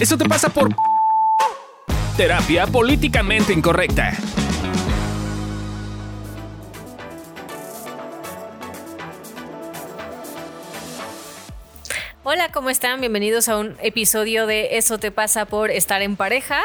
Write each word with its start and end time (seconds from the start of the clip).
Eso 0.00 0.16
te 0.16 0.26
pasa 0.26 0.48
por 0.48 0.74
terapia 2.16 2.66
políticamente 2.66 3.52
incorrecta. 3.52 4.16
Hola, 12.22 12.50
¿cómo 12.50 12.70
están? 12.70 13.00
Bienvenidos 13.00 13.50
a 13.50 13.58
un 13.58 13.76
episodio 13.82 14.46
de 14.46 14.78
Eso 14.78 14.98
te 14.98 15.10
pasa 15.10 15.44
por 15.44 15.70
estar 15.70 16.00
en 16.00 16.16
pareja. 16.16 16.62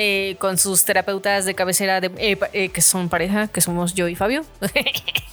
eh, 0.00 0.36
con 0.38 0.58
sus 0.58 0.84
terapeutas 0.84 1.44
de 1.44 1.54
cabecera 1.54 2.00
de, 2.00 2.12
eh, 2.18 2.38
eh, 2.52 2.68
que 2.68 2.82
son 2.82 3.08
pareja, 3.08 3.48
que 3.48 3.60
somos 3.60 3.94
yo 3.94 4.06
y 4.06 4.14
Fabio. 4.14 4.44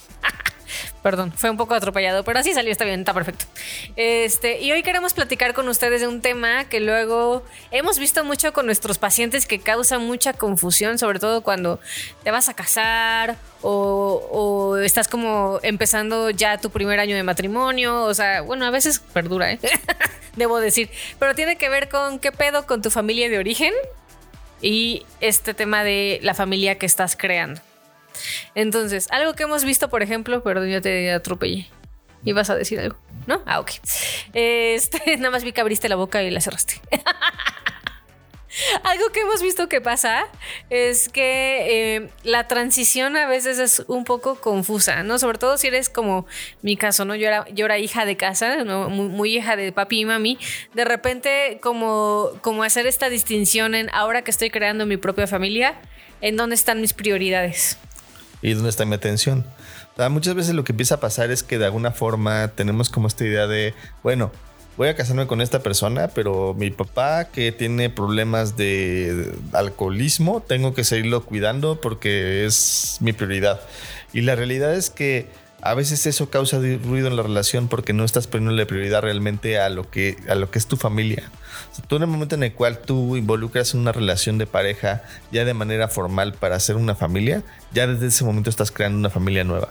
Perdón, 1.06 1.32
fue 1.34 1.52
un 1.52 1.58
poco 1.58 1.76
atropellado, 1.76 2.24
pero 2.24 2.40
así 2.40 2.52
salió, 2.52 2.72
está 2.72 2.84
bien, 2.84 3.02
está 3.02 3.14
perfecto. 3.14 3.46
Este, 3.96 4.60
y 4.60 4.72
hoy 4.72 4.82
queremos 4.82 5.14
platicar 5.14 5.54
con 5.54 5.68
ustedes 5.68 6.02
de 6.02 6.08
un 6.08 6.20
tema 6.20 6.64
que 6.66 6.80
luego 6.80 7.44
hemos 7.70 8.00
visto 8.00 8.24
mucho 8.26 8.54
con 8.54 8.66
nuestros 8.66 8.98
pacientes 8.98 9.46
que 9.46 9.60
causa 9.60 10.00
mucha 10.00 10.34
confusión, 10.34 10.98
sobre 10.98 11.20
todo 11.20 11.44
cuando 11.44 11.80
te 12.24 12.32
vas 12.32 12.50
a 12.50 12.56
casar 12.56 13.36
o, 13.62 14.78
estás 14.84 15.08
como 15.08 15.60
empezando 15.62 16.32
ya 16.32 16.58
tu 16.58 16.72
primer 16.72 17.00
año 17.00 17.16
de 17.16 17.22
matrimonio. 17.22 18.06
O 18.06 18.14
sea, 18.16 18.42
bueno, 18.42 18.66
a 18.66 18.72
veces 18.72 18.98
perdura, 18.98 19.52
¿eh? 19.52 19.60
debo 20.36 20.60
decir. 20.60 20.90
Pero 21.20 21.36
tiene 21.36 21.56
que 21.56 21.70
ver 21.70 21.88
con 21.88 22.18
qué 22.18 22.32
pedo 22.32 22.66
con 22.66 22.82
tu 22.82 22.90
familia 22.90 23.30
de 23.30 23.38
origen 23.38 23.74
y 24.60 25.06
este 25.22 25.54
tema 25.54 25.84
de 25.84 26.20
la 26.24 26.34
familia 26.34 26.80
que 26.80 26.88
estás 26.88 27.16
creando. 27.16 27.62
Entonces, 28.56 29.08
algo 29.12 29.34
que 29.34 29.44
hemos 29.44 29.64
visto, 29.64 29.90
por 29.90 30.04
ejemplo, 30.04 30.44
perdón, 30.44 30.70
yo 30.70 30.82
te 30.82 31.12
atropellé. 31.12 31.68
Ibas 32.24 32.50
a 32.50 32.56
decir 32.56 32.80
algo, 32.80 32.98
¿no? 33.28 33.42
Ah, 33.46 33.60
ok. 33.60 33.72
Este, 34.34 35.18
nada 35.18 35.32
más 35.32 35.44
vi 35.44 35.52
que 35.54 35.62
abriste 35.62 35.88
la 35.90 35.96
boca 35.96 36.24
y 36.24 36.32
la 36.32 36.42
cerraste. 36.42 36.82
Algo 38.84 39.10
que 39.12 39.22
hemos 39.22 39.42
visto 39.42 39.68
que 39.68 39.82
pasa 39.82 40.28
es 40.70 41.10
que 41.10 41.96
eh, 41.96 42.10
la 42.24 42.48
transición 42.48 43.18
a 43.18 43.28
veces 43.28 43.60
es 43.60 43.84
un 43.88 44.06
poco 44.06 44.36
confusa, 44.36 45.04
¿no? 45.04 45.20
Sobre 45.20 45.38
todo 45.38 45.58
si 45.58 45.68
eres 45.68 45.90
como 45.90 46.26
mi 46.62 46.78
caso, 46.78 47.04
¿no? 47.04 47.16
Yo 47.16 47.28
era, 47.28 47.46
yo 47.50 47.66
era 47.66 47.80
hija 47.80 48.06
de 48.06 48.16
casa, 48.16 48.64
muy, 48.64 49.36
hija 49.36 49.56
de 49.56 49.72
papi 49.72 50.02
y 50.02 50.06
mami. 50.06 50.40
De 50.74 50.86
repente, 50.86 51.60
como 51.62 52.64
hacer 52.64 52.88
esta 52.88 53.10
distinción 53.10 53.76
en 53.76 53.90
ahora 53.94 54.24
que 54.24 54.32
estoy 54.32 54.50
creando 54.50 54.86
mi 54.86 54.98
propia 54.98 55.28
familia, 55.28 55.76
¿en 56.22 56.38
dónde 56.38 56.56
están 56.56 56.80
mis 56.80 56.94
prioridades? 56.94 57.78
¿Y 58.42 58.54
dónde 58.54 58.70
está 58.70 58.86
mi 58.86 58.96
atención? 58.96 59.46
O 59.94 59.96
sea, 59.98 60.10
muchas 60.10 60.36
veces 60.36 60.56
lo 60.56 60.64
que 60.64 60.74
empieza 60.74 60.96
a 60.96 61.00
pasar 61.00 61.32
es 61.32 61.44
que 61.44 61.58
de 61.58 61.66
alguna 61.66 61.92
forma 61.92 62.50
tenemos 62.50 62.90
como 62.90 63.08
esta 63.08 63.24
idea 63.26 63.48
de, 63.48 63.74
bueno, 64.04 64.32
voy 64.78 64.90
a 64.90 64.96
casarme 64.96 65.28
con 65.28 65.42
esta 65.42 65.64
persona, 65.64 66.10
pero 66.10 66.54
mi 66.54 66.70
papá 66.70 67.26
que 67.26 67.52
tiene 67.52 67.90
problemas 67.90 68.58
de 68.58 69.34
alcoholismo, 69.54 70.42
tengo 70.42 70.74
que 70.74 70.84
seguirlo 70.84 71.24
cuidando 71.24 71.80
porque 71.80 72.46
es 72.46 72.98
mi 73.00 73.14
prioridad. 73.14 73.62
Y 74.14 74.22
la 74.22 74.36
realidad 74.36 74.74
es 74.76 74.90
que 74.90 75.28
a 75.66 75.74
veces 75.74 76.06
eso 76.06 76.30
causa 76.30 76.60
ruido 76.60 77.08
en 77.08 77.16
la 77.16 77.24
relación 77.24 77.68
porque 77.70 77.92
no 77.92 78.06
estás 78.06 78.28
poniéndole 78.28 78.68
prioridad 78.68 79.02
realmente 79.02 79.60
a 79.60 79.70
lo 79.70 79.90
que, 79.90 80.16
a 80.30 80.36
lo 80.36 80.52
que 80.52 80.60
es 80.60 80.68
tu 80.68 80.78
familia. 80.78 81.32
O 81.80 81.82
tú 81.82 81.96
en 81.96 82.04
el 82.04 82.08
momento 82.08 82.36
en 82.36 82.44
el 82.44 82.54
cual 82.54 82.78
tú 82.78 83.18
involucras 83.18 83.74
una 83.74 83.92
relación 83.92 84.38
de 84.38 84.46
pareja 84.46 85.02
ya 85.32 85.44
de 85.44 85.56
manera 85.56 85.88
formal 85.88 86.34
para 86.34 86.56
hacer 86.56 86.76
una 86.76 86.94
familia, 86.94 87.42
ya 87.74 87.88
desde 87.88 88.06
ese 88.06 88.24
momento 88.24 88.52
estás 88.52 88.70
creando 88.70 89.00
una 89.00 89.10
familia 89.10 89.44
nueva. 89.44 89.70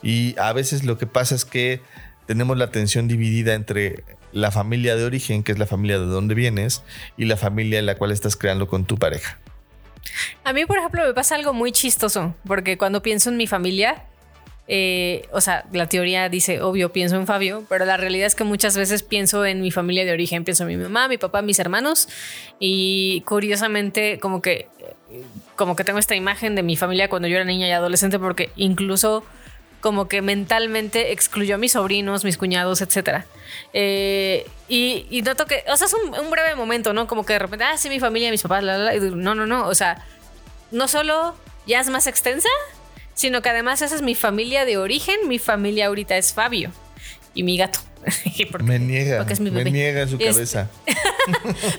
Y 0.00 0.38
a 0.38 0.52
veces 0.52 0.84
lo 0.84 0.96
que 0.96 1.08
pasa 1.08 1.34
es 1.34 1.44
que 1.44 1.80
tenemos 2.26 2.56
la 2.56 2.66
atención 2.66 3.08
dividida 3.08 3.54
entre 3.54 4.04
la 4.30 4.52
familia 4.52 4.94
de 4.94 5.04
origen, 5.04 5.42
que 5.42 5.50
es 5.50 5.58
la 5.58 5.66
familia 5.66 5.98
de 5.98 6.06
donde 6.06 6.36
vienes, 6.36 6.84
y 7.16 7.24
la 7.24 7.36
familia 7.36 7.80
en 7.80 7.86
la 7.86 7.96
cual 7.96 8.12
estás 8.12 8.36
creando 8.36 8.68
con 8.68 8.84
tu 8.84 8.96
pareja. 8.96 9.40
A 10.44 10.52
mí, 10.52 10.66
por 10.66 10.78
ejemplo, 10.78 11.04
me 11.04 11.14
pasa 11.14 11.34
algo 11.34 11.52
muy 11.52 11.72
chistoso, 11.72 12.36
porque 12.46 12.78
cuando 12.78 13.02
pienso 13.02 13.28
en 13.30 13.36
mi 13.36 13.48
familia, 13.48 14.04
eh, 14.70 15.26
o 15.32 15.40
sea, 15.40 15.64
la 15.72 15.88
teoría 15.88 16.28
dice, 16.28 16.60
obvio, 16.60 16.92
pienso 16.92 17.16
en 17.16 17.26
Fabio, 17.26 17.64
pero 17.70 17.86
la 17.86 17.96
realidad 17.96 18.26
es 18.26 18.34
que 18.34 18.44
muchas 18.44 18.76
veces 18.76 19.02
pienso 19.02 19.46
en 19.46 19.62
mi 19.62 19.70
familia 19.70 20.04
de 20.04 20.12
origen, 20.12 20.44
pienso 20.44 20.64
en 20.64 20.68
mi 20.68 20.76
mamá, 20.76 21.08
mi 21.08 21.16
papá, 21.16 21.40
mis 21.40 21.58
hermanos, 21.58 22.08
y 22.60 23.22
curiosamente 23.22 24.18
como 24.18 24.42
que, 24.42 24.68
como 25.56 25.74
que 25.74 25.84
tengo 25.84 25.98
esta 25.98 26.14
imagen 26.14 26.54
de 26.54 26.62
mi 26.62 26.76
familia 26.76 27.08
cuando 27.08 27.28
yo 27.28 27.36
era 27.36 27.46
niña 27.46 27.66
y 27.66 27.70
adolescente, 27.70 28.18
porque 28.18 28.50
incluso 28.56 29.24
como 29.80 30.06
que 30.06 30.20
mentalmente 30.20 31.12
excluyó 31.12 31.54
a 31.54 31.58
mis 31.58 31.72
sobrinos, 31.72 32.24
mis 32.24 32.36
cuñados, 32.36 32.82
etcétera. 32.82 33.24
Eh, 33.72 34.46
y, 34.68 35.06
y 35.08 35.22
noto 35.22 35.46
que, 35.46 35.64
o 35.72 35.76
sea, 35.78 35.86
es 35.86 35.94
un, 35.94 36.18
un 36.18 36.30
breve 36.30 36.56
momento, 36.56 36.92
¿no? 36.92 37.06
Como 37.06 37.24
que 37.24 37.34
de 37.34 37.38
repente, 37.38 37.64
ah, 37.64 37.78
sí, 37.78 37.88
mi 37.88 38.00
familia, 38.00 38.30
mis 38.30 38.42
papás, 38.42 38.62
la, 38.62 38.76
la, 38.76 38.84
la. 38.84 38.94
Y 38.94 39.00
digo, 39.00 39.16
no, 39.16 39.34
no, 39.34 39.46
no, 39.46 39.66
o 39.66 39.74
sea, 39.74 40.04
no 40.72 40.88
solo 40.88 41.34
ya 41.66 41.80
es 41.80 41.88
más 41.88 42.06
extensa, 42.06 42.48
sino 43.18 43.42
que 43.42 43.48
además 43.48 43.82
esa 43.82 43.96
es 43.96 44.02
mi 44.02 44.14
familia 44.14 44.64
de 44.64 44.76
origen, 44.78 45.16
mi 45.26 45.40
familia 45.40 45.86
ahorita 45.88 46.16
es 46.16 46.32
Fabio 46.32 46.70
y 47.34 47.42
mi 47.42 47.56
gato. 47.56 47.80
Porque- 48.52 48.64
me 48.64 48.78
niega, 48.78 49.18
porque 49.18 49.32
es 49.32 49.40
mi 49.40 49.50
me 49.50 49.58
bebé. 49.58 49.72
niega 49.72 50.02
en 50.02 50.08
su 50.08 50.16
Es- 50.20 50.34
cabeza. 50.36 50.70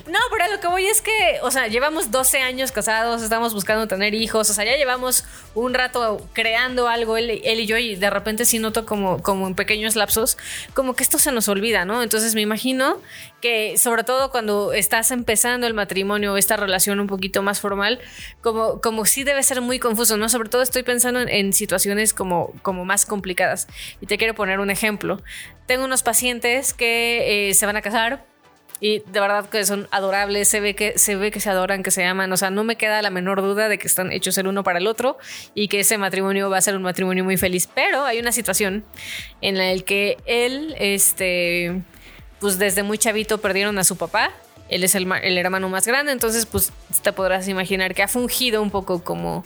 no, 0.06 0.18
pero 0.30 0.44
a 0.44 0.48
lo 0.48 0.60
que 0.60 0.66
voy 0.68 0.86
es 0.86 1.00
que, 1.00 1.38
o 1.42 1.50
sea, 1.50 1.66
llevamos 1.66 2.10
12 2.10 2.38
años 2.42 2.72
casados, 2.72 3.22
estamos 3.22 3.54
buscando 3.54 3.88
tener 3.88 4.14
hijos, 4.14 4.48
o 4.50 4.54
sea, 4.54 4.64
ya 4.64 4.76
llevamos 4.76 5.24
un 5.54 5.72
rato 5.74 6.24
creando 6.34 6.88
algo, 6.88 7.16
él, 7.16 7.40
él 7.42 7.60
y 7.60 7.66
yo, 7.66 7.78
y 7.78 7.96
de 7.96 8.10
repente 8.10 8.44
sí 8.44 8.58
noto 8.58 8.84
como, 8.86 9.22
como 9.22 9.46
en 9.48 9.54
pequeños 9.54 9.96
lapsos, 9.96 10.36
como 10.74 10.94
que 10.94 11.02
esto 11.02 11.18
se 11.18 11.32
nos 11.32 11.48
olvida, 11.48 11.84
¿no? 11.86 12.02
Entonces 12.02 12.34
me 12.34 12.42
imagino 12.42 13.00
que, 13.40 13.78
sobre 13.78 14.04
todo 14.04 14.30
cuando 14.30 14.72
estás 14.72 15.10
empezando 15.10 15.66
el 15.66 15.74
matrimonio, 15.74 16.36
esta 16.36 16.56
relación 16.56 17.00
un 17.00 17.06
poquito 17.06 17.42
más 17.42 17.60
formal, 17.60 18.00
como, 18.40 18.80
como 18.80 19.04
sí 19.04 19.24
debe 19.24 19.42
ser 19.42 19.60
muy 19.60 19.78
confuso, 19.78 20.16
¿no? 20.16 20.28
Sobre 20.28 20.48
todo 20.48 20.62
estoy 20.62 20.82
pensando 20.82 21.20
en, 21.20 21.52
situaciones 21.52 22.14
como, 22.14 22.52
como 22.62 22.84
más 22.84 23.06
complicadas. 23.06 23.66
Y 24.00 24.06
te 24.06 24.18
quiero 24.18 24.34
poner 24.34 24.60
un 24.60 24.70
ejemplo. 24.70 25.20
Tengo 25.66 25.84
unos 25.84 26.02
pacientes 26.02 26.72
que 26.72 27.50
eh, 27.50 27.54
se 27.54 27.66
van 27.66 27.76
a 27.76 27.82
casar, 27.82 28.24
y 28.80 29.00
de 29.00 29.20
verdad 29.20 29.48
que 29.48 29.64
son 29.64 29.88
adorables, 29.90 30.48
se 30.48 30.60
ve 30.60 30.74
que 30.74 30.98
se 30.98 31.14
ve 31.14 31.30
que 31.30 31.38
se 31.38 31.50
adoran, 31.50 31.82
que 31.82 31.90
se 31.90 32.04
aman, 32.04 32.32
o 32.32 32.36
sea, 32.36 32.50
no 32.50 32.64
me 32.64 32.76
queda 32.76 33.02
la 33.02 33.10
menor 33.10 33.42
duda 33.42 33.68
de 33.68 33.78
que 33.78 33.86
están 33.86 34.10
hechos 34.10 34.38
el 34.38 34.46
uno 34.46 34.64
para 34.64 34.78
el 34.78 34.86
otro 34.86 35.18
y 35.54 35.68
que 35.68 35.80
ese 35.80 35.98
matrimonio 35.98 36.48
va 36.48 36.56
a 36.56 36.62
ser 36.62 36.76
un 36.76 36.82
matrimonio 36.82 37.22
muy 37.22 37.36
feliz, 37.36 37.68
pero 37.72 38.04
hay 38.04 38.18
una 38.18 38.32
situación 38.32 38.84
en 39.42 39.58
la 39.58 39.70
que 39.84 40.16
él 40.24 40.74
este 40.78 41.82
pues 42.40 42.58
desde 42.58 42.82
muy 42.82 42.98
chavito 42.98 43.38
perdieron 43.38 43.78
a 43.78 43.84
su 43.84 43.96
papá. 43.96 44.30
Él 44.68 44.84
es 44.84 44.94
el, 44.94 45.10
el 45.10 45.36
hermano 45.36 45.68
más 45.68 45.86
grande, 45.86 46.12
entonces 46.12 46.46
pues 46.46 46.72
te 47.02 47.12
podrás 47.12 47.48
imaginar 47.48 47.94
que 47.94 48.02
ha 48.02 48.08
fungido 48.08 48.62
un 48.62 48.70
poco 48.70 49.02
como 49.02 49.44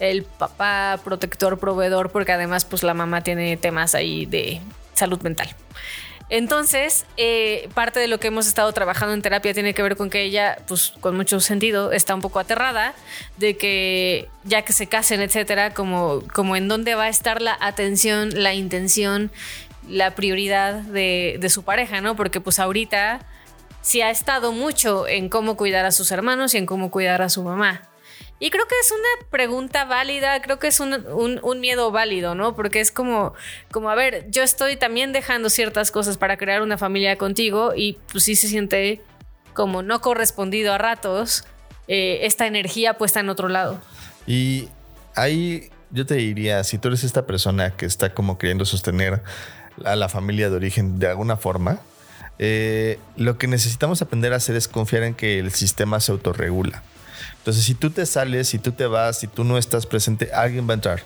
el 0.00 0.24
papá 0.24 0.98
protector, 1.04 1.58
proveedor, 1.58 2.10
porque 2.10 2.32
además 2.32 2.64
pues 2.64 2.82
la 2.82 2.94
mamá 2.94 3.22
tiene 3.22 3.56
temas 3.58 3.94
ahí 3.94 4.24
de 4.26 4.60
salud 4.94 5.20
mental. 5.22 5.54
Entonces, 6.32 7.04
eh, 7.18 7.68
parte 7.74 8.00
de 8.00 8.08
lo 8.08 8.18
que 8.18 8.28
hemos 8.28 8.46
estado 8.46 8.72
trabajando 8.72 9.12
en 9.12 9.20
terapia 9.20 9.52
tiene 9.52 9.74
que 9.74 9.82
ver 9.82 9.98
con 9.98 10.08
que 10.08 10.22
ella, 10.22 10.56
pues 10.66 10.94
con 11.00 11.14
mucho 11.14 11.40
sentido, 11.40 11.92
está 11.92 12.14
un 12.14 12.22
poco 12.22 12.38
aterrada 12.38 12.94
de 13.36 13.58
que 13.58 14.30
ya 14.44 14.62
que 14.62 14.72
se 14.72 14.86
casen, 14.86 15.20
etcétera, 15.20 15.74
como, 15.74 16.22
como 16.32 16.56
en 16.56 16.68
dónde 16.68 16.94
va 16.94 17.04
a 17.04 17.08
estar 17.10 17.42
la 17.42 17.58
atención, 17.60 18.30
la 18.42 18.54
intención, 18.54 19.30
la 19.88 20.14
prioridad 20.14 20.74
de, 20.82 21.44
su 21.48 21.64
pareja, 21.64 22.00
¿no? 22.00 22.16
Porque 22.16 22.40
pues 22.40 22.58
ahorita 22.58 23.20
sí 23.80 24.00
ha 24.00 24.10
estado 24.10 24.52
mucho 24.52 25.08
en 25.08 25.28
cómo 25.28 25.56
cuidar 25.56 25.84
a 25.84 25.92
sus 25.92 26.10
hermanos 26.12 26.54
y 26.54 26.58
en 26.58 26.66
cómo 26.66 26.90
cuidar 26.90 27.22
a 27.22 27.28
su 27.28 27.42
mamá. 27.42 27.88
Y 28.38 28.50
creo 28.50 28.66
que 28.66 28.74
es 28.80 28.90
una 28.90 29.28
pregunta 29.30 29.84
válida, 29.84 30.42
creo 30.42 30.58
que 30.58 30.66
es 30.66 30.80
un 30.80 31.60
miedo 31.60 31.92
válido, 31.92 32.34
¿no? 32.34 32.56
Porque 32.56 32.80
es 32.80 32.90
como, 32.90 33.34
como, 33.70 33.88
a 33.88 33.94
ver, 33.94 34.26
yo 34.30 34.42
estoy 34.42 34.76
también 34.76 35.12
dejando 35.12 35.48
ciertas 35.48 35.92
cosas 35.92 36.18
para 36.18 36.36
crear 36.36 36.60
una 36.60 36.76
familia 36.76 37.16
contigo 37.18 37.72
y 37.76 37.98
pues 38.10 38.24
sí 38.24 38.34
se 38.34 38.48
siente 38.48 39.00
como 39.54 39.82
no 39.82 40.00
correspondido 40.00 40.72
a 40.72 40.78
ratos 40.78 41.44
eh, 41.88 42.20
esta 42.22 42.46
energía 42.46 42.94
puesta 42.94 43.20
en 43.20 43.28
otro 43.28 43.48
lado. 43.48 43.80
Y 44.26 44.68
ahí 45.14 45.70
yo 45.90 46.06
te 46.06 46.14
diría, 46.14 46.64
si 46.64 46.78
tú 46.78 46.88
eres 46.88 47.04
esta 47.04 47.26
persona 47.26 47.76
que 47.76 47.86
está 47.86 48.14
como 48.14 48.38
queriendo 48.38 48.64
sostener 48.64 49.22
a 49.86 49.96
la 49.96 50.08
familia 50.08 50.50
de 50.50 50.56
origen 50.56 50.98
de 50.98 51.08
alguna 51.08 51.36
forma, 51.36 51.80
eh, 52.38 52.98
lo 53.16 53.38
que 53.38 53.46
necesitamos 53.46 54.02
aprender 54.02 54.32
a 54.32 54.36
hacer 54.36 54.56
es 54.56 54.68
confiar 54.68 55.02
en 55.04 55.14
que 55.14 55.38
el 55.38 55.52
sistema 55.52 56.00
se 56.00 56.12
autorregula. 56.12 56.82
Entonces, 57.38 57.64
si 57.64 57.74
tú 57.74 57.90
te 57.90 58.06
sales, 58.06 58.48
si 58.48 58.58
tú 58.58 58.72
te 58.72 58.86
vas, 58.86 59.18
si 59.18 59.26
tú 59.26 59.44
no 59.44 59.58
estás 59.58 59.86
presente, 59.86 60.30
alguien 60.32 60.66
va 60.68 60.72
a 60.72 60.74
entrar. 60.74 61.02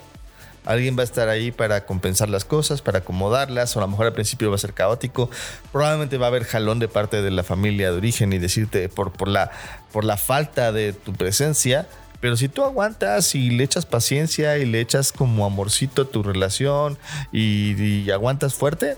Alguien 0.64 0.96
va 0.96 1.02
a 1.02 1.04
estar 1.04 1.28
ahí 1.28 1.52
para 1.52 1.86
compensar 1.86 2.28
las 2.28 2.44
cosas, 2.44 2.82
para 2.82 2.98
acomodarlas, 2.98 3.76
o 3.76 3.78
a 3.78 3.82
lo 3.82 3.88
mejor 3.88 4.06
al 4.06 4.12
principio 4.12 4.50
va 4.50 4.56
a 4.56 4.58
ser 4.58 4.72
caótico. 4.72 5.30
Probablemente 5.72 6.18
va 6.18 6.26
a 6.26 6.28
haber 6.28 6.44
jalón 6.44 6.80
de 6.80 6.88
parte 6.88 7.22
de 7.22 7.30
la 7.30 7.44
familia 7.44 7.90
de 7.90 7.96
origen 7.96 8.32
y 8.32 8.38
decirte 8.38 8.88
por, 8.88 9.12
por, 9.12 9.28
la, 9.28 9.50
por 9.92 10.04
la 10.04 10.16
falta 10.16 10.72
de 10.72 10.92
tu 10.92 11.12
presencia. 11.12 11.86
Pero 12.20 12.36
si 12.36 12.48
tú 12.48 12.64
aguantas 12.64 13.34
y 13.34 13.50
le 13.50 13.64
echas 13.64 13.86
paciencia 13.86 14.58
y 14.58 14.64
le 14.64 14.80
echas 14.80 15.12
como 15.12 15.44
amorcito 15.44 16.02
a 16.02 16.04
tu 16.06 16.22
relación 16.22 16.98
y, 17.32 18.10
aguantas 18.10 18.54
fuerte, 18.54 18.96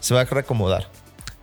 se 0.00 0.14
va 0.14 0.22
a 0.22 0.24
reacomodar. 0.24 0.88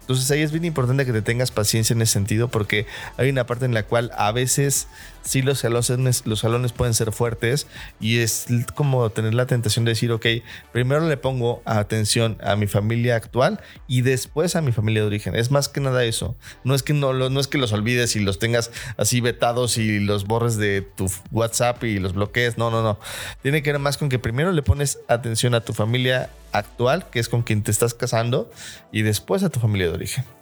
Entonces 0.02 0.32
ahí 0.32 0.42
es 0.42 0.52
bien 0.52 0.64
importante 0.64 1.06
que 1.06 1.12
te 1.12 1.22
tengas 1.22 1.52
paciencia 1.52 1.94
en 1.94 2.02
ese 2.02 2.14
sentido 2.14 2.48
porque 2.48 2.86
hay 3.18 3.30
una 3.30 3.46
parte 3.46 3.66
en 3.66 3.74
la 3.74 3.84
cual 3.84 4.12
a 4.16 4.32
veces 4.32 4.88
sí 5.28 5.42
los 5.42 5.60
salones, 5.60 6.24
los 6.26 6.74
pueden 6.74 6.94
ser 6.94 7.12
fuertes 7.12 7.68
y 8.00 8.20
es 8.20 8.48
como 8.76 9.10
tener 9.10 9.34
la 9.34 9.46
tentación 9.46 9.86
de 9.86 9.92
decir, 9.92 10.12
ok, 10.12 10.26
primero 10.72 11.08
le 11.08 11.18
pongo 11.18 11.62
atención 11.66 12.38
a 12.42 12.56
mi 12.56 12.68
familia 12.68 13.16
actual 13.16 13.60
y 13.88 14.02
después 14.02 14.56
a 14.56 14.62
mi 14.62 14.72
familia 14.72 15.02
de 15.02 15.08
origen. 15.08 15.36
Es 15.36 15.52
más 15.52 15.68
que 15.68 15.82
nada 15.82 16.04
eso. 16.06 16.36
No 16.64 16.74
es 16.74 16.84
que, 16.84 16.94
no, 16.94 17.14
no 17.14 17.40
es 17.40 17.48
que 17.48 17.58
los 17.58 17.74
olvides 17.74 18.16
y 18.16 18.22
los 18.22 18.40
tengas 18.40 18.72
así 18.96 19.20
vetados 19.20 19.78
y 19.78 20.00
los 20.00 20.26
borres 20.26 20.58
de 20.58 20.82
tu 20.82 21.12
WhatsApp 21.32 21.84
y 21.84 22.00
los 22.00 22.14
bloquees. 22.14 22.58
No, 22.58 22.72
no, 22.72 22.82
no. 22.82 22.98
Tiene 23.42 23.62
que 23.62 23.74
ver 23.74 23.80
más 23.80 23.98
con 23.98 24.10
que 24.10 24.20
primero 24.20 24.52
le 24.54 24.62
pones 24.62 25.00
atención 25.08 25.54
a 25.56 25.62
tu 25.62 25.74
familia 25.74 26.30
actual, 26.54 27.10
que 27.10 27.20
es 27.20 27.28
con 27.28 27.44
quien 27.44 27.64
te 27.64 27.72
estás 27.72 27.94
casando, 27.94 28.50
y 28.92 29.02
después 29.02 29.44
a 29.44 29.50
tu 29.50 29.60
familia 29.60 29.88
de 29.88 29.94
origen. 29.94 30.37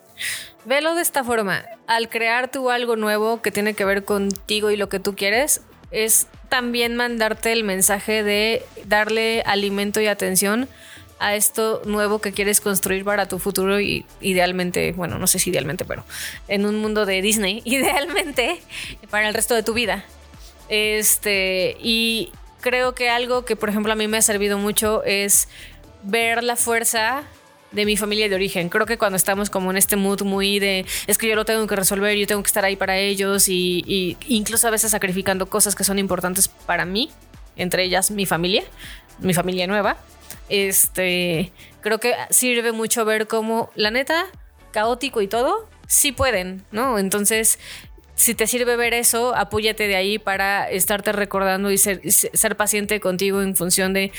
Velo 0.65 0.95
de 0.95 1.01
esta 1.01 1.23
forma. 1.23 1.63
Al 1.87 2.09
crear 2.09 2.49
tú 2.51 2.69
algo 2.69 2.95
nuevo 2.95 3.41
que 3.41 3.51
tiene 3.51 3.73
que 3.73 3.85
ver 3.85 4.03
contigo 4.03 4.71
y 4.71 4.77
lo 4.77 4.89
que 4.89 4.99
tú 4.99 5.15
quieres, 5.15 5.61
es 5.91 6.27
también 6.49 6.95
mandarte 6.95 7.51
el 7.51 7.63
mensaje 7.63 8.23
de 8.23 8.65
darle 8.85 9.41
alimento 9.45 10.01
y 10.01 10.07
atención 10.07 10.67
a 11.19 11.35
esto 11.35 11.81
nuevo 11.85 12.19
que 12.19 12.33
quieres 12.33 12.59
construir 12.59 13.05
para 13.05 13.27
tu 13.27 13.39
futuro 13.39 13.79
y 13.79 14.05
idealmente, 14.19 14.91
bueno, 14.91 15.17
no 15.17 15.27
sé 15.27 15.39
si 15.39 15.49
idealmente, 15.49 15.85
pero 15.85 16.03
en 16.47 16.65
un 16.65 16.79
mundo 16.79 17.05
de 17.05 17.21
Disney, 17.21 17.61
idealmente 17.65 18.59
para 19.09 19.27
el 19.27 19.33
resto 19.33 19.55
de 19.55 19.63
tu 19.63 19.73
vida. 19.73 20.03
Este, 20.67 21.77
y 21.79 22.31
creo 22.61 22.95
que 22.95 23.09
algo 23.09 23.45
que, 23.45 23.55
por 23.55 23.69
ejemplo, 23.69 23.93
a 23.93 23.95
mí 23.95 24.07
me 24.07 24.17
ha 24.17 24.21
servido 24.21 24.57
mucho 24.57 25.03
es 25.03 25.47
ver 26.03 26.43
la 26.43 26.55
fuerza 26.55 27.23
de 27.75 27.85
mi 27.85 27.97
familia 27.97 28.29
de 28.29 28.35
origen. 28.35 28.69
Creo 28.69 28.85
que 28.85 28.97
cuando 28.97 29.17
estamos 29.17 29.49
como 29.49 29.69
en 29.69 29.77
este 29.77 29.97
mood 29.97 30.23
muy 30.23 30.59
de 30.59 30.85
es 31.07 31.17
que 31.17 31.27
yo 31.27 31.35
lo 31.35 31.45
tengo 31.45 31.67
que 31.67 31.75
resolver, 31.75 32.17
yo 32.17 32.25
tengo 32.25 32.41
que 32.41 32.47
estar 32.47 32.63
ahí 32.65 32.75
para 32.75 32.97
ellos 32.97 33.49
y, 33.49 34.17
incluso 34.27 34.67
a 34.67 34.71
veces 34.71 34.91
sacrificando 34.91 35.47
cosas 35.47 35.75
que 35.75 35.83
son 35.83 35.99
importantes 35.99 36.47
para 36.47 36.85
mí, 36.85 37.11
entre 37.57 37.83
ellas 37.83 38.11
mi 38.11 38.25
familia, 38.25 38.63
mi 39.19 39.33
familia 39.33 39.67
nueva. 39.67 39.97
Este, 40.47 41.51
creo 41.81 41.99
que 41.99 42.13
sirve 42.29 42.71
mucho 42.71 43.03
ver 43.03 43.27
cómo 43.27 43.69
la 43.75 43.91
neta 43.91 44.25
caótico 44.71 45.21
y 45.21 45.27
todo 45.27 45.67
sí 45.87 46.11
pueden, 46.11 46.63
¿no? 46.71 46.97
Entonces, 46.97 47.59
si 48.15 48.33
te 48.33 48.47
sirve 48.47 48.77
ver 48.77 48.93
eso, 48.93 49.35
apóyate 49.35 49.87
de 49.87 49.95
ahí 49.95 50.17
para 50.17 50.69
estarte 50.69 51.11
recordando 51.11 51.71
y 51.71 51.77
ser, 51.77 52.01
ser 52.09 52.55
paciente 52.55 52.99
contigo 53.01 53.41
en 53.41 53.55
función 53.55 53.93
de 53.93 54.11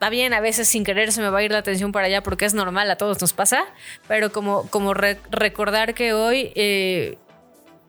está 0.00 0.08
bien, 0.08 0.32
a 0.32 0.40
veces 0.40 0.66
sin 0.66 0.82
querer 0.82 1.12
se 1.12 1.20
me 1.20 1.28
va 1.28 1.40
a 1.40 1.42
ir 1.42 1.52
la 1.52 1.58
atención 1.58 1.92
para 1.92 2.06
allá 2.06 2.22
porque 2.22 2.46
es 2.46 2.54
normal, 2.54 2.90
a 2.90 2.96
todos 2.96 3.20
nos 3.20 3.34
pasa, 3.34 3.64
pero 4.08 4.32
como, 4.32 4.66
como 4.70 4.94
recordar 4.94 5.92
que 5.92 6.14
hoy, 6.14 6.52
eh, 6.54 7.18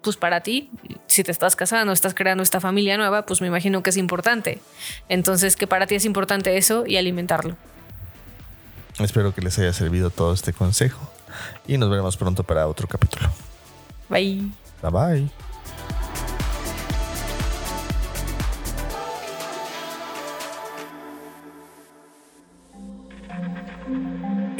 pues 0.02 0.18
para 0.18 0.42
ti, 0.42 0.70
si 1.08 1.24
te 1.24 1.32
estás 1.32 1.56
casando, 1.56 1.94
estás 1.94 2.14
creando 2.14 2.44
esta 2.44 2.60
familia 2.60 2.98
nueva, 2.98 3.26
pues 3.26 3.40
me 3.40 3.48
imagino 3.48 3.82
que 3.82 3.92
es 3.92 3.96
importante. 3.96 4.60
Entonces, 5.08 5.56
que 5.56 5.68
para 5.68 5.88
ti 5.88 5.96
es 5.96 6.04
importante 6.04 6.58
eso 6.58 6.86
y 6.86 6.98
alimentarlo. 6.98 7.56
Espero 9.00 9.34
que 9.34 9.42
les 9.42 9.58
haya 9.60 9.72
servido 9.72 10.10
todo 10.10 10.34
este 10.34 10.52
consejo 10.52 11.10
y 11.66 11.78
nos 11.78 11.90
veremos 11.90 12.18
pronto 12.18 12.44
para 12.44 12.68
otro 12.68 12.90
capítulo. 12.90 13.30
Bye. 14.10 14.52
Bye 14.82 14.92
bye. 14.92 15.51